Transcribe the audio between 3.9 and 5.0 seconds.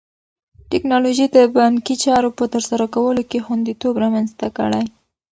رامنځته کړی.